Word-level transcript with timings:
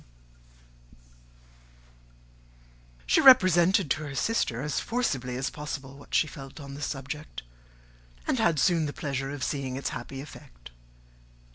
She 3.05 3.21
represented 3.21 3.91
to 3.91 4.01
her 4.05 4.15
sister, 4.15 4.63
as 4.63 4.79
forcibly 4.79 5.37
as 5.37 5.51
possible, 5.51 5.95
what 5.95 6.15
she 6.15 6.25
felt 6.25 6.59
on 6.59 6.73
the 6.73 6.81
subject, 6.81 7.43
and 8.25 8.39
had 8.39 8.57
soon 8.57 8.87
the 8.87 8.93
pleasure 8.93 9.29
of 9.29 9.43
seeing 9.43 9.75
its 9.75 9.89
happy 9.89 10.19
effect. 10.19 10.71